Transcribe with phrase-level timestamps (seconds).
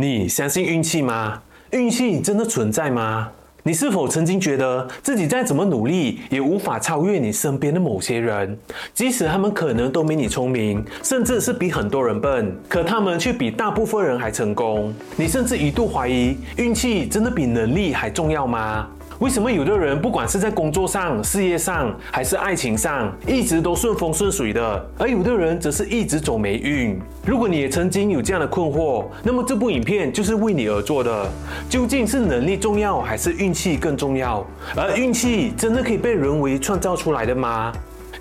[0.00, 1.42] 你相信运气吗？
[1.72, 3.28] 运气真的存在吗？
[3.64, 8.58] 你是否曾经觉得自己再怎么努力，也无法超越你身边的某些人？
[8.94, 14.90] 即使他们可能都没你聪明，甚至是比很多人笨，可他们却比大部分人还成功。
[15.16, 18.88] 你甚至一度怀疑，运气真的比能力还重要吗？
[19.20, 26.98] 为什么有的人不管是在工作上、事业上，还是爱情上，一直都顺风顺水的，而有的人则是一直走霉运？
[27.26, 31.30] 如果你也曾经有这样的困惑，那么这部影片就是为你而做的。
[31.68, 34.42] 究竟是能力重要，还是运气更重要？
[34.74, 37.70] 而运气真的可以被人为创造出来的吗？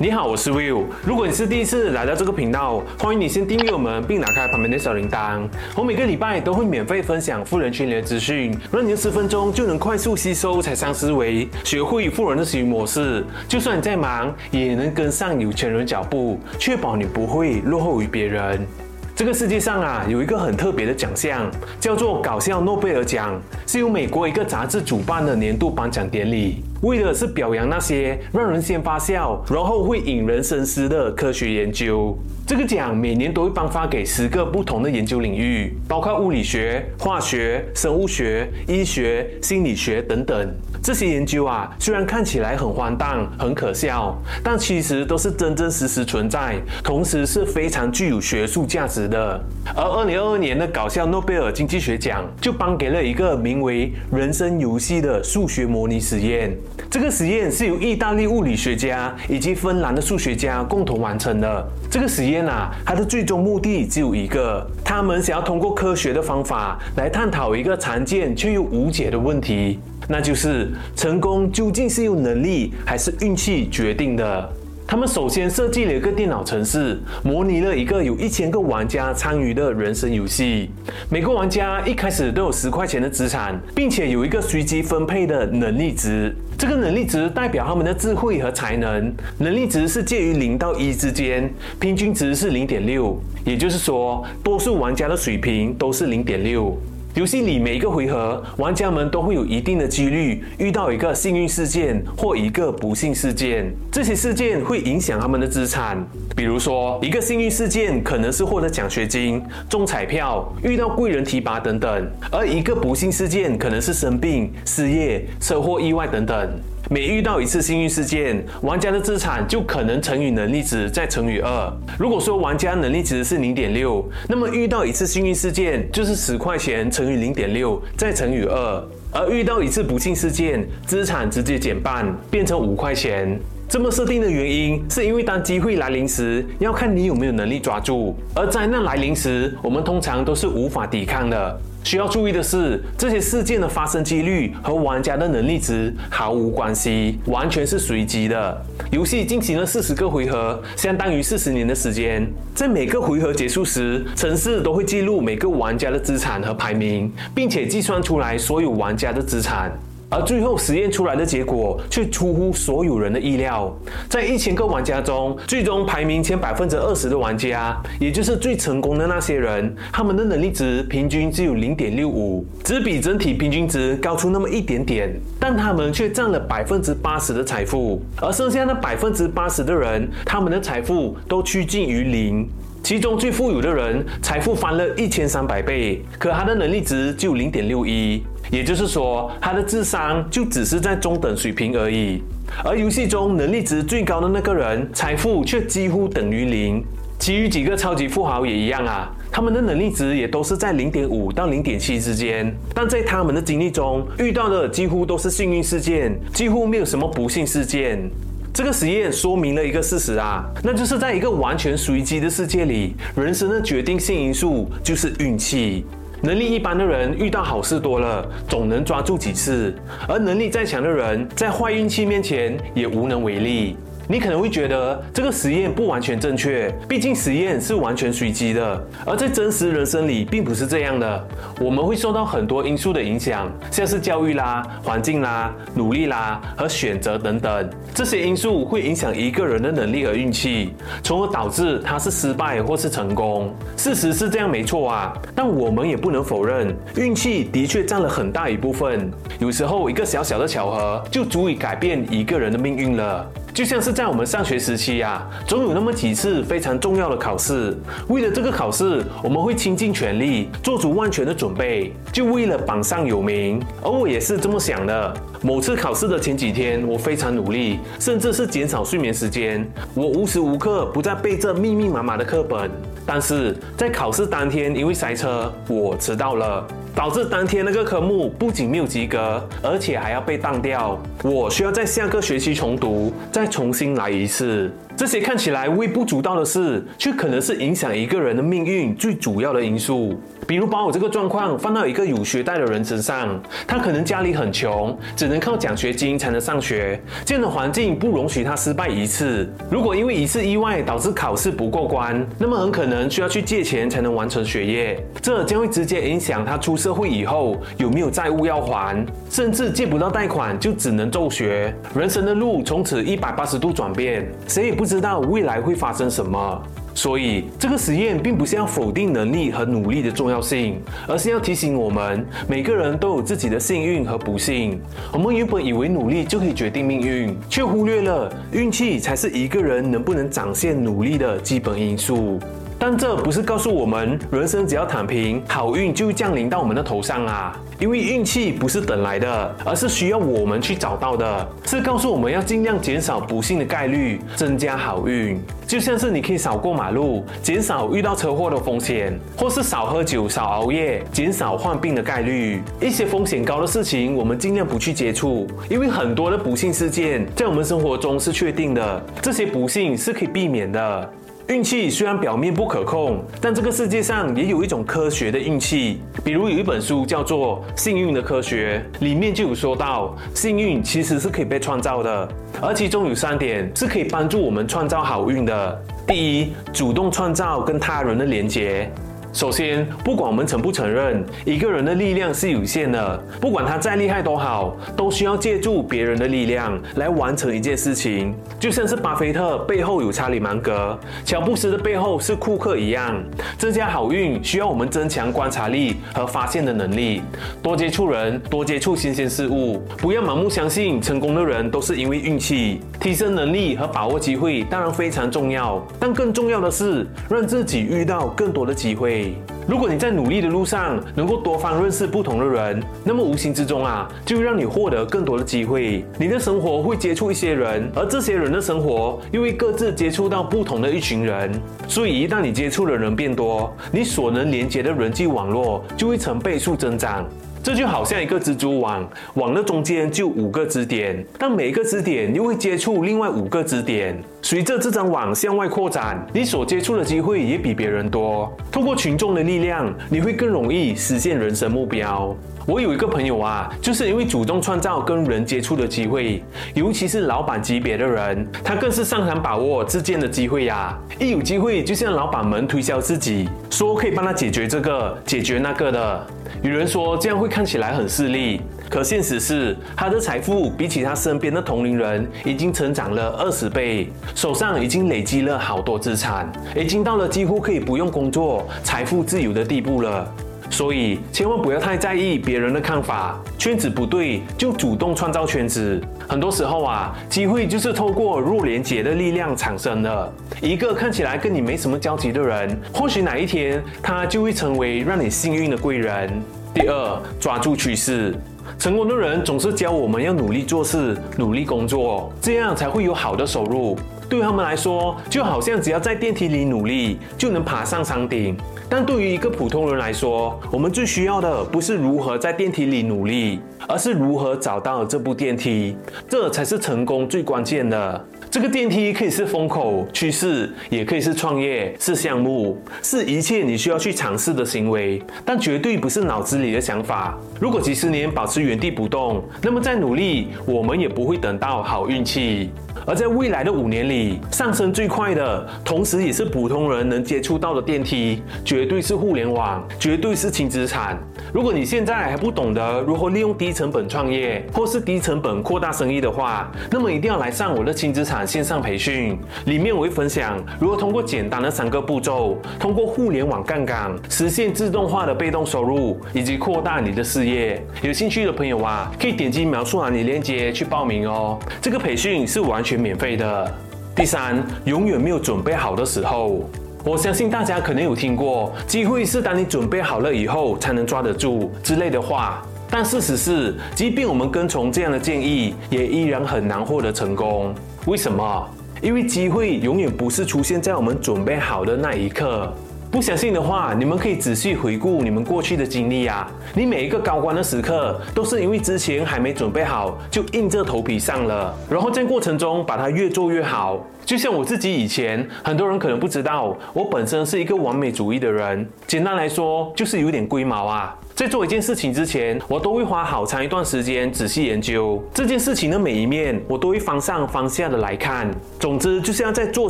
[0.01, 0.85] 你好，我是 Will。
[1.05, 5.45] 如果你是第一次来到这个频道，欢迎你先订阅我们，并打开旁边的小铃铛。
[5.75, 13.25] 我每个礼拜都会免费分享富人圈里的资讯，让你十分钟就能快速吸收财商思维，学会富人的行为模式。
[13.45, 18.65] 就算你再忙，也能跟上有钱人脚步，确保你不会落后于别人。
[19.13, 26.63] 这个世界上啊，有一个很特别的奖项，叫做搞笑诺贝尔奖，是由美国一个杂志主办的年度颁奖典礼。
[26.81, 32.17] 为的是表扬那些让人先发笑，然后会引人深思的科学研究。
[32.47, 40.49] 这个奖每年都会颁发给十个不同的研究领域，包括物理学、化学、生物学、医学、心理学等等。
[40.81, 49.39] 这些研究啊，虽然看起来很荒诞、很可笑，但其实都是真真实实存在，同时是非常具有学术价值的。
[49.75, 56.57] 而二零二二年的搞笑诺贝尔经济学奖就颁给了一个名为“人生游戏”的数学模拟实验。
[56.89, 61.67] 这个实验是由意大利物理学家以及芬兰的数学家共同完成的。
[61.89, 74.53] 这个实验啊，它的最终目的只有一个，他们想要通过科学的方法来探讨一个常见却又无解的问题，那就是成功究竟是由能力还是运气决定的？
[74.89, 80.71] 他们首先设计了一个电脑程式，模拟了一个有一千个玩家参与的人生游戏。
[81.11, 86.35] 每个玩家一开始都有十块钱的资产，并且有一个随机分配的能力值。
[86.57, 89.13] 这个能力值代表他们的智慧和才能。
[89.37, 91.47] 能力值是介于零到一之间，
[91.79, 96.75] 平均值是零点六，也就是说，多数玩家的水平都是零点六。
[97.15, 103.73] 游戏里每一个回合，玩家们都会有一定的几率遇到一个幸运事件或一个不幸事件。
[103.91, 105.97] 这些事件会影响他们的资产。
[106.35, 116.47] 比如说，一个幸运事件可能是获得奖学金、中彩票、遇到贵人提拔等等；而一个不幸事件可能是生病、失业、车祸、意外等等。
[116.91, 121.71] 每遇到一次幸运事件，玩家的资产就可能乘以能力值，再乘以二。
[121.99, 128.83] 如果说玩家能力值是零点六，那么遇到一次幸运事件就是十块钱乘以零点六，再乘以二。
[129.11, 133.39] 而遇到一次不幸事件，资产直接减半，变成五块钱。
[133.67, 141.61] 这么设定的原因，是因为当机会来临时，要看你有没有能力抓住；而灾难来临时，我们通常都是无法抵抗的。
[141.83, 148.65] 需要注意的是，这些事件的发生几率和玩家的能力值毫无关系，完全是随机的。
[148.91, 152.27] 游戏进行了四十个回合，相当于四十年的时间。
[152.53, 159.71] 在每个回合结束时，城市都会记录每个玩家的资产和排名，并且计算出来所有玩家的资产。
[160.09, 163.71] 而最后实验出来的结果却出乎所有人的意料，
[164.09, 182.49] 在一千个玩家中，最终排名前百分之二十的玩家，也就是最成功的那些人，他们的能力值平均只有零点六五，只比整体平均值高出那么一点点，但他们却占了百分之八十的财富，而剩下那百分之八十的人，他们的财富都趋近于零。
[182.81, 192.21] 其中最富有的人财富翻了一千三百倍，可他的能力值就零点六一，也就是说他的智商就只是在中等水平而已。
[192.65, 196.83] 而游戏中能力值最高的那个人财富却几乎等于零。
[197.19, 208.09] 其余几个超级富豪也一样啊，他们的能力值也都是在零点五到零点七之间，但在他们的经历中遇到的几乎都是幸运事件，几乎没有什么不幸事件。
[208.53, 215.85] 这个实验说明了一个事实啊，那就是在一个完全随机的世界里，人生的决定性因素就是运气。
[216.21, 219.73] 能力一般的人遇到好事多了，总能抓住几次；
[220.07, 223.77] 而能力再强的人，在坏运气面前也无能为力。
[224.11, 231.27] 你可能会觉得这个实验不完全正确，毕竟实验是完全随机的，而在真实人生里并不是这样的。
[231.61, 240.73] 我们会受到很多因素的影响，像是教育啦、环境啦、努力啦和选择等等，这些因素会影响一个人的能力和运气，
[241.03, 243.53] 从而导致他是失败或是成功。
[243.77, 249.07] 事实是这样没错啊，但我们也不能否认，运气的确占了很大一部分。
[249.37, 253.31] 有时候一个小小的巧合就足以改变一个人的命运了。
[253.51, 257.77] 就像是在我们上学时期啊，总有那么几次非常重要的考试。
[258.07, 263.61] 为了这个考试，我们会倾尽全力，做足万全的准备，就为了榜上有名。
[263.83, 265.13] 而我也是这么想的。
[265.41, 269.65] 某次考试的前几天，我非常努力，甚至是减少睡眠时间。
[269.93, 272.69] 我无时无刻不在背这密密麻麻的课本。
[273.05, 276.67] 但是在考试当天，因为塞车，我迟到了。
[276.93, 280.99] 导致当天那个科目不仅没有及格，而且还要被当掉。
[281.23, 284.69] 我需要在下个学期重读，再重新来一次。
[284.99, 290.19] 这些看起来微不足道的事，却可能是影响一个人的命运最主要的因素。
[290.45, 296.99] 比如把我这个状况放到一个有学贷的人身上，他可能家里很穷，只能靠奖学金才能上学。
[297.23, 299.49] 这样的环境不容许他失败一次。
[299.71, 305.01] 如果因为一次意外导致考试不过关，那么很可能需要去借钱才能完成学业。
[305.21, 311.73] 这将会直接影响他出社会以后有没有债务要还，甚至借不到贷款就只能骤学。
[311.95, 316.63] 人生的路从此一百八十度转变，谁也不知道未来会发生什么。
[316.95, 324.81] 所以，这个实验并不是要否定能力和努力的重要性，而是要提醒我们，每个人都有自己的幸运和不幸。
[325.13, 332.39] 我们原本以为努力就可以决定命运，却忽略了运气才是一个人能不能展现努力的基本因素。
[332.81, 337.61] 但这不是告诉我们，人生只要躺平，好运就降临到我们的头上啊！
[337.77, 341.49] 因为运气不是等来的，而是需要我们去找到的。
[341.65, 345.41] 是告诉我们要尽量减少不幸的概率，增加好运。
[345.67, 352.61] 就像是你可以少过马路，减少遇到车祸的风险；或是少喝酒、少熬夜，减少患病的概率。
[352.79, 361.13] 一些风险高的事情，我们尽量不去接触，因为很多的不幸事件在我们生活中是确定的，这些不幸是可以避免的。
[361.49, 365.99] 运气虽然表面不可控，但这个世界上也有一种科学的运气。
[366.23, 372.29] 比如有一本书叫做《幸运的科学》，里面就有说到，幸运其实是可以被创造的，
[372.61, 375.83] 而其中有三点是可以帮助我们创造好运的。
[376.05, 378.87] 第一，主动创造跟他人的连接。
[379.31, 383.23] 首先，不管我们承不承认，一个人的力量是有限的。
[383.39, 388.33] 不管他再厉害都好，都需要借助别人的力量来完成一件事情。
[388.59, 393.23] 就像是巴菲特背后有查理芒格，乔布斯的背后是库克一样。
[393.57, 397.21] 增加好运需要我们增强观察力和发现的能力，
[397.61, 402.81] 多接触人，多接触新鲜事物，不要盲目相信成功的人都是因为运气。
[402.99, 409.18] 提升能力和把握机会当然非常重要，但更重要的是让自己遇到更多的机会。
[409.67, 416.03] 如果你在努力的路上能够多方认识不同的人，那么无形之中啊，就会让你获得更多的机会。
[416.17, 421.51] 你的生活会接触一些人，而这些人的生活又会各自接触到不同的一群人。
[421.87, 427.25] 所以一旦你接触的人变多，你所能连接的人际网络就会成倍数增长。
[427.61, 434.17] 这就好像一个蜘蛛网，网的中间就五个支点，但每一个支点又会接触另外五个支点。
[434.41, 438.51] 随着这张网向外扩展，你所接触的机会也比别人多。
[438.71, 442.35] 通过群众的力量，你会更容易实现人生目标。
[442.65, 446.43] 我有一个朋友啊，就是因为主动创造跟人接触的机会，
[446.73, 456.27] 尤其是老板级别的人，他更是擅长把握自荐的机会呀、一有机会就向老板们推销自己，说可以帮他解决这个、解决那个的。
[456.61, 470.27] 有人说这样会看起来很势利，可现实是他的财富比起他身边的同龄人已经成长了二十倍，手上已经累积了好多资产，已经到了几乎可以不用工作、财富自由的地步了。
[470.71, 475.99] 所以千万不要太在意别人的看法，圈子不对就主动创造圈子。
[476.27, 480.33] 很多时候啊，机会就是透过弱连结的力量产生的。
[480.61, 486.39] 一个看起来跟你没什么交集的人，或许哪一天他就会成为让你幸运的贵人。
[486.79, 488.33] 第二，抓住趋势。
[488.77, 493.97] 成功的人总是教我们要努力做事、努力工作，这样才会有好的收入。
[494.29, 498.55] 对他们来说，就好像只要在电梯里努力就能爬上山顶。
[498.87, 505.97] 但对于一个普通人来说，我们最需要的不是如何在电梯里努力，而是如何找到这部电梯，
[506.29, 508.25] 这才是成功最关键的。
[508.51, 517.37] 这个电梯可以是风口趋势，也可以是创业，是项目，是一切你需要去尝试的行为，但绝对不是脑子里的想法。
[517.59, 522.71] 如果几十年保持原地不动，那么再努力，我们也不会等到好运气。
[523.05, 531.17] 而在未来的五年里，上升最快的，同时也是普通人能接触到的电梯，绝对是互联网，绝对是轻资产。
[531.53, 539.37] 如果你现在还不懂得如何利用低成本创业，或是低成本扩大生意的话，那么一定要来上我的轻资产线上培训。
[539.65, 547.83] 里面我会分享如何通过简单的三个步骤，通过互联网杠杆实现自动化的被动收入，以及扩大你的事业。
[548.01, 551.57] 有兴趣的朋友啊，可以点击描述栏里链接去报名哦。
[551.81, 553.73] 这个培训是完全免费的。
[554.15, 556.69] 第三，永远没有准备好的时候。
[557.05, 562.61] 我相信大家可能有听过，机会是当你准备好了以后才能抓得住之类的话。
[562.91, 567.73] 但事实是，即便我们跟从这样的建议，也依然很难获得成功。
[568.05, 568.69] 为什么？
[569.01, 572.73] 因为机会永远不是出现在我们准备好的那一刻。
[573.11, 576.47] 不相信的话，你们可以仔细回顾你们过去的经历啊。
[576.75, 584.05] 你每一个高光的时刻，都是因为之前还没准备好，就硬着头皮上了，然后在过程中把它越做越好。
[584.23, 588.87] 就像我自己以前，很多人可能不知道，我本身是一个完美主义的人。
[589.07, 591.17] 简单来说，就是有点龟毛啊。
[591.39, 598.53] 在做一件事情之前，我都会花好长一段时间仔细研究这件事情的每一面，我都会方上方下的来看。
[598.77, 599.89] 总之，就是要在做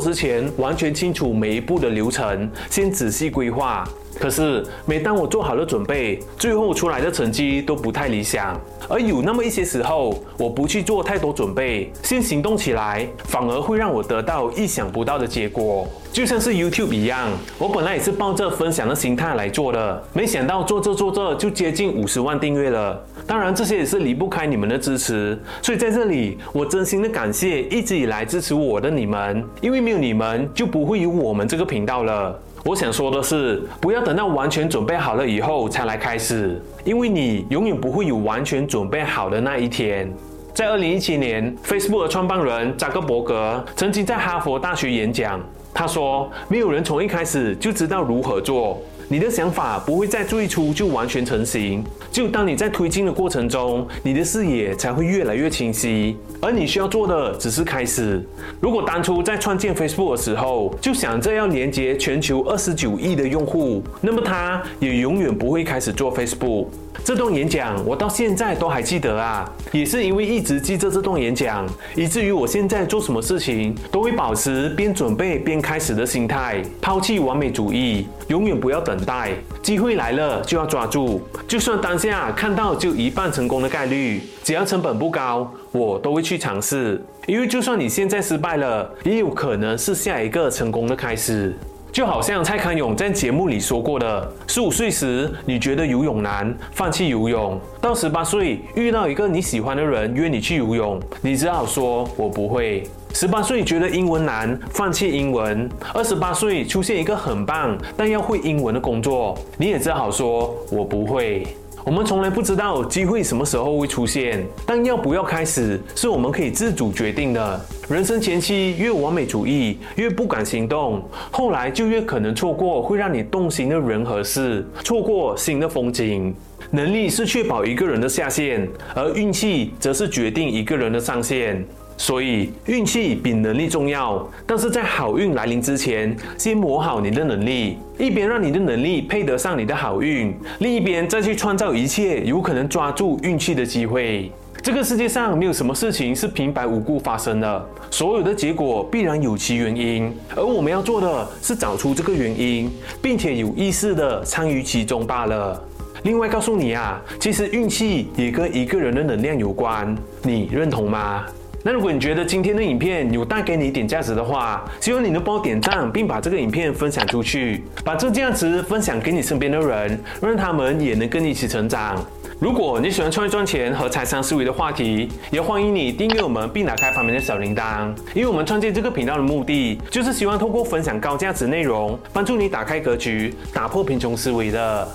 [0.00, 3.82] 之前完全清楚每一步的流程，先仔细规划。
[4.18, 8.60] 可是，每当我做好了准备，最后出来的成绩都不太理想。
[8.88, 15.86] 而有那么一些时候，我不去做太多准备，先行动起来，反而会让我得到意想不到的结果。
[16.12, 23.00] 就像是 YouTube 一样，我本来也是抱着分享的心态来做的，没想到做着做着就接近五十万订阅了。
[23.28, 25.38] 当然，这些也是离不开你们的支持。
[25.62, 32.36] 所以在这里，我真心的感谢一直以来支持我的你们，因为没有你们，就不会有我们这个频道了。
[32.62, 40.12] 我想说的是，不要等到完全准备好了以后才来开始，因为你永远不会有完全准备好的那一天。
[40.52, 45.40] 在二零一七年，Facebook 的创办人扎克伯格曾经在哈佛大学演讲，
[45.72, 48.78] 他说：“没有人从一开始就知道如何做。”
[49.12, 56.16] 你的想法不会在最初就完全成型，只有当你在推进的过程中，你的视野才会越来越清晰。
[56.40, 58.24] 而你需要做的只是开始。
[58.60, 66.66] 如果当初在创建 Facebook 的时候就想着要连接全球二十九亿的用户，那么它也永远不会开始做 Facebook。
[67.02, 71.66] 这段演讲我到现在都还记得啊，也是因为一直记着这段演讲，
[71.96, 91.56] 以至于我现在做什么事情都会保持边准备边开始的心态，抛弃完美主义，永远不要等待，机会来了就要抓住，就算当下看到就一半成功的概率，只要成本不高，我都会去尝试，因为就算你现在失败了，也有可能是下一个成功的开始。
[91.92, 111.44] 就好像蔡康永在节目里说过的：十五岁时你觉得游泳难，放弃游泳；到十八岁遇到一个你喜欢的人约你去游泳，你只好说我不会；十八岁觉得英文难，放弃英文；二十八岁出现一个很棒但要会英文的工作，你也只好说我不会。
[111.90, 117.60] 我们从来不知道机会什么时候会出现，但要不要开始是我们可以自主决定的。
[117.88, 126.32] 人生前期越完美主义，越不敢行动，后来就越可能错过会让你动心的人和事，错过新的风景。
[126.70, 131.66] 能力是确保一个人的下限，而运气则是决定一个人的上限。
[132.00, 144.32] 所以运气比能力重要，但是在好运来临之前，先磨好你的能力，一边让你的能力配得上你的好运，另一边再去创造一切有可能抓住运气的机会。
[144.62, 152.70] 这个世界上没有什么事情是平白无故发生的，所有的结果必然有其原因，而我们要做的是找出这个原因，
[153.02, 155.62] 并且有意识地参与其中罢了。
[156.04, 161.26] 另外告诉你啊，其实运气也跟一个人的能量有关，你认同吗？
[161.62, 172.02] 那如果你觉得今天的影片有带给你一点价值的话，希望你能帮我点赞，并把这个影片分享出去，把这价值分享给你身边的人，让他们也能跟你一起成长。
[172.38, 184.88] 如果你喜欢创业赚钱和财商思维的话题，也欢迎你订阅我们，并打开旁边的小铃铛，因为我们创建这个频道的目的，就是希望通过分享高价值内容，帮助你打开格局，打破贫穷思维的。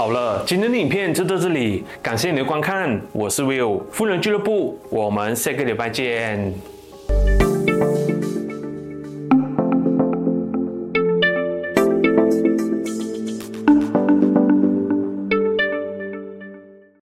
[0.00, 6.54] 好了，今天的影片就到这里，感谢你的观看，我是 Will，富人俱乐部，我们下个礼拜见。